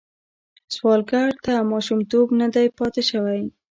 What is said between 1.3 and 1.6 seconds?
ته